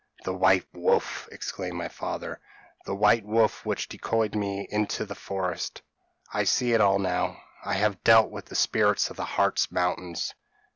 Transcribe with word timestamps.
p> 0.17 0.23
"'The 0.25 0.33
white 0.33 0.65
wolf!' 0.73 1.29
exclaimed 1.31 1.77
my 1.77 1.87
father, 1.87 2.39
'the 2.87 2.95
white 2.95 3.23
wolf 3.23 3.63
which 3.67 3.87
decoyed 3.87 4.33
me 4.33 4.67
into 4.71 5.05
the 5.05 5.13
forest 5.13 5.83
I 6.33 6.43
see 6.45 6.73
it 6.73 6.81
all 6.81 6.97
now 6.97 7.39
I 7.63 7.73
have 7.75 8.03
dealt 8.03 8.31
with 8.31 8.45
the 8.45 8.55
spirits 8.55 9.11
of 9.11 9.15
the 9.17 9.25
Hartz 9.25 9.71
Mountains.' 9.71 10.33